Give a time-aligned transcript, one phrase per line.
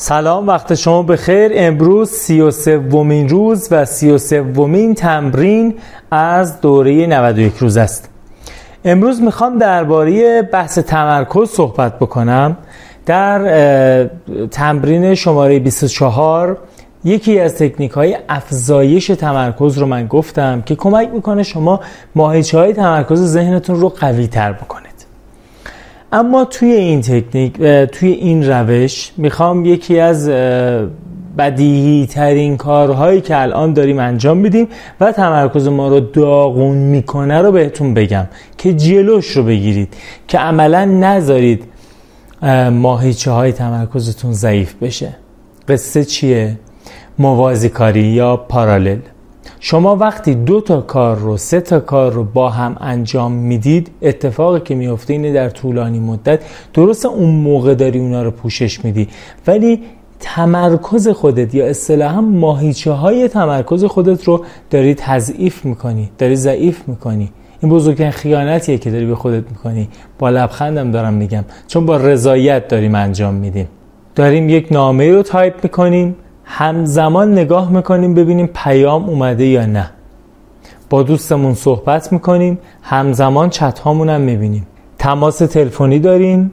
[0.00, 1.52] سلام وقت شما بخیر.
[1.54, 5.74] امروز سی و سومین روز و سی و سومین تمرین
[6.10, 8.08] از دوره 91 روز است.
[8.84, 12.56] امروز می‌خوام درباره بحث تمرکز صحبت بکنم.
[13.06, 14.10] در
[14.50, 16.58] تمرین شماره 24
[17.04, 21.80] یکی از تکنیک های افزایش تمرکز رو من گفتم که کمک می‌کنه شما
[22.14, 24.87] ماهیچه های تمرکز ذهنتون رو قوی تر بکنه.
[26.12, 27.56] اما توی این تکنیک
[27.86, 30.28] توی این روش می‌خوام یکی از
[31.38, 34.68] بدیهی ترین کارهایی که الان داریم انجام میدیم
[35.00, 38.26] و تمرکز ما رو داغون می‌کنه رو بهتون بگم
[38.58, 39.94] که جلوش رو بگیرید
[40.28, 41.64] که عملا نذارید
[42.72, 45.16] ماهیچه های تمرکزتون ضعیف بشه
[45.68, 46.58] قصه چیه؟
[47.18, 48.98] موازی کاری یا پارالل
[49.60, 54.60] شما وقتی دو تا کار رو سه تا کار رو با هم انجام می‌دید اتفاقی
[54.60, 56.40] که میفته اینه در طولانی مدت
[56.74, 59.08] درست اون موقع داری اونا رو پوشش میدی.
[59.46, 59.82] ولی
[60.20, 67.32] تمرکز خودت یا اصطلاحا ماهیچه های تمرکز خودت رو داری تضعیف می‌کنی داری ضعیف می‌کنی.
[67.60, 69.88] این بزرگترین خیانتیه که داری به خودت می‌کنی.
[70.18, 71.44] با لبخندم دارم میگم.
[71.66, 73.68] چون با رضایت داریم انجام میدیم.
[74.14, 76.16] داریم یک نامه رو تایپ می‌کنیم.
[76.50, 79.90] همزمان نگاه می‌کنیم ببینیم پیام اومده یا نه.
[80.90, 84.66] با دوستمون صحبت می‌کنیم همزمان چت هامون هم می‌بینیم.
[84.98, 86.52] تماس تلفنی داریم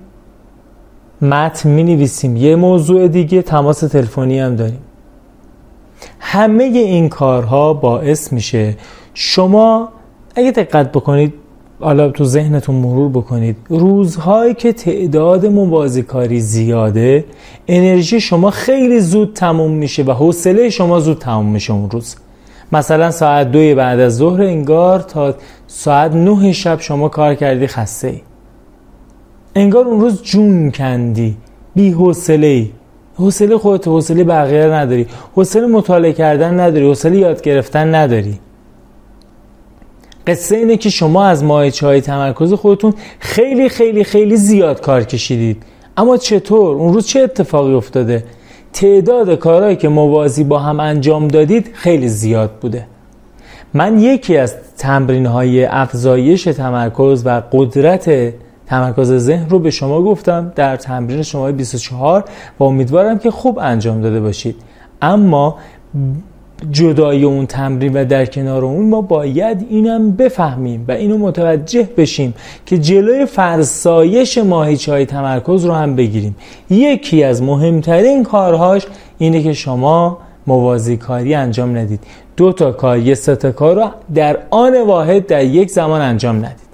[1.21, 2.37] متن می‌نویسیم.
[2.37, 4.81] یه موضوع دیگه تماس تلفنی هم داریم.
[6.19, 8.77] همه این کارها باعث میشه
[9.13, 9.89] شما
[10.35, 11.33] اگه دقت بکنید
[11.79, 13.57] حالا تو ذهنتون مرور بکنید.
[13.69, 15.45] روزهایی که تعداد
[16.07, 17.25] کاری زیاده
[17.67, 22.15] انرژی شما خیلی زود تموم میشه و حوصله شما زود تموم میشه اون روز.
[22.71, 25.35] مثلا ساعت دوی بعد از ظهر انگار تا
[25.67, 28.21] ساعت نه شب شما کار کردی خسته ای
[29.55, 31.37] انگار اون روز جون کندی.
[31.75, 32.69] بی حوصله ای
[33.15, 35.07] حوصله خودت حوصله بقیه نداری.
[35.35, 36.85] حوصله مطالعه کردن نداری.
[36.85, 38.39] حوصله یاد گرفتن نداری.
[40.27, 45.63] قصه اینه که شما از ماهیچه های تمرکز خودتون خیلی خیلی خیلی زیاد کار کشیدید.
[45.97, 48.23] اما چطور؟ اون روز چه اتفاقی افتاده؟
[48.73, 52.87] تعداد کارهایی که موازی با هم انجام دادید خیلی زیاد بوده.
[53.73, 58.33] من یکی از تمرین های افزایش تمرکز و قدرت
[58.67, 62.25] تمرکز ذهن رو به شما گفتم در تمرین شما 24
[62.59, 64.55] و امیدوارم که خوب انجام داده باشید.
[65.01, 65.57] اما
[66.71, 72.33] جدای اون تمرین و در کنار اون ما باید اینم بفهمیم و اینو متوجه بشیم
[72.65, 76.35] که جلوی فرسایش ماهیچه های تمرکز رو هم بگیریم.
[76.69, 80.17] یکی از مهمترین کارهاش اینه که شما
[80.47, 81.99] موازی کاری انجام ندید.
[82.37, 86.35] دو تا کار یه سه تا کار رو در آن واحد در یک زمان انجام
[86.37, 86.65] ندید.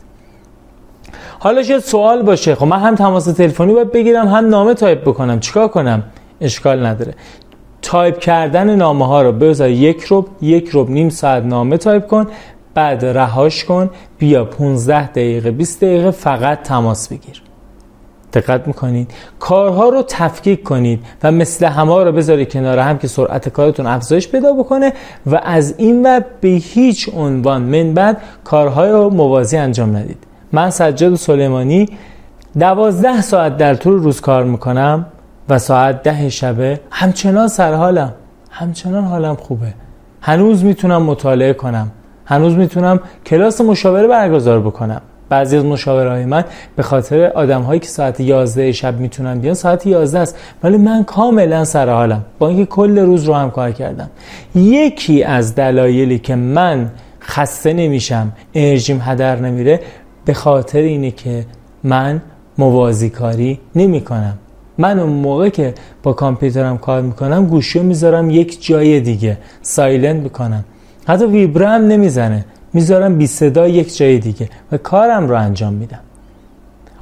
[1.39, 2.55] حالا شاید سوال باشه.
[2.55, 5.39] خب من هم تماس تلفنی باید بگیرم هم نامه تایپ بکنم.
[5.39, 6.03] چیکار کنم؟
[6.41, 7.13] اشکال نداره.
[7.81, 12.27] تایپ کردن نامه ها رو بذار یک ربع یک ربع نیم ساعت نامه تایپ کن
[12.73, 17.41] بعد رهاش کن بیا 15 دقیقه 20 دقیقه فقط تماس بگیر.
[18.33, 23.49] دقت می‌کنید؟ کارها رو تفکیک کنید و مثل همه رو بذارید کنار هم که سرعت
[23.49, 24.93] کارتون افزایش پیدا بکنه
[25.25, 30.17] و از این و به هیچ عنوان من بعد کارهای رو موازی انجام ندید.
[30.51, 31.89] من سجاد سلیمانی
[32.59, 35.05] دوازده ساعت در طول روز کار می‌کنم.
[35.51, 38.13] و ساعت ده شبه همچنان سرحالم.
[38.51, 39.73] همچنان حالم خوبه.
[40.21, 41.91] هنوز می‌تونم مطالعه کنم.
[42.25, 45.01] هنوز می‌تونم کلاس مشاوره برگزار بکنم.
[45.29, 46.43] بعضی از مشاوره های من
[46.75, 50.37] به خاطر آدم هایی که ساعت 11 شب می‌تونن بیان ساعت 11 است.
[50.63, 54.09] ولی من کاملا سر حالم با اینکه کل روز رو هم کار کردم.
[54.55, 56.89] یکی از دلایلی که من
[57.21, 59.79] خسته نمیشم انرژیم هدر نمیره
[60.25, 61.45] به خاطر اینه که
[61.83, 62.21] من
[62.57, 64.37] موازی کاری نمی کنم
[64.77, 65.73] من اون موقع که
[66.03, 70.63] با کامپیوترم کار می‌کنم گوشی می‌ذارم یک جای دیگه سایلنت می‌کنم.
[71.07, 72.45] حتی ویبره هم نمی‌زنه.
[72.73, 75.99] می‌ذارم بی صدا یک جای دیگه و کارم رو انجام میدم.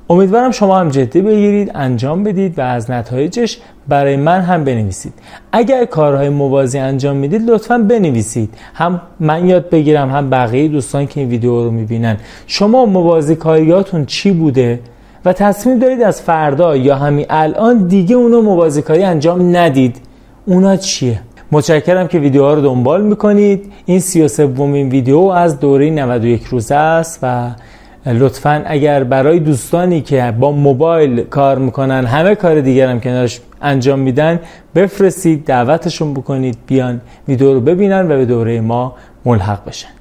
[0.09, 5.13] امیدوارم شما هم جدی بگیرید انجام بدید و از نتایجش برای من هم بنویسید.
[5.51, 8.53] اگر کارهای موازی انجام می‌دید لطفا بنویسید.
[8.73, 12.17] هم من یاد بگیرم هم بقیه دوستان که این ویدیو رو می‌بینن.
[12.47, 14.79] شما موازی کاریاتون چی بوده؟
[15.25, 19.97] و تصمیم دارید از فردا یا همین الان دیگه اونو موازیکاری انجام ندید.
[20.45, 21.19] اونا چیه؟
[21.51, 23.71] متشکرم که ویدیوها رو دنبال می‌کنید.
[23.85, 27.51] این 33 ومین ویدیو از دوره 91 روزه است و
[28.05, 33.99] لطفا اگر برای دوستانی که با موبایل کار می‌کنن همه کار دیگر هم کنارش انجام
[33.99, 34.39] میدن
[34.75, 38.95] بفرستید دعوتشون بکنید بیان ویدیو رو ببینن و به دوره ما
[39.25, 39.98] ملحق بشن.